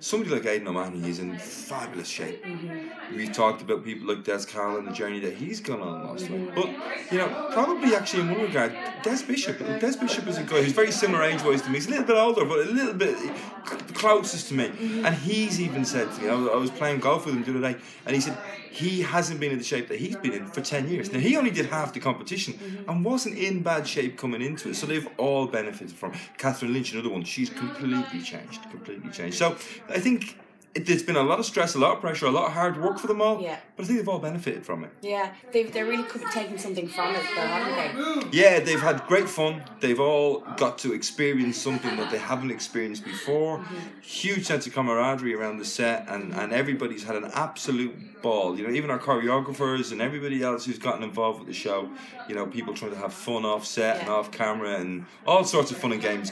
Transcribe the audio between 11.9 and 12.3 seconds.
little bit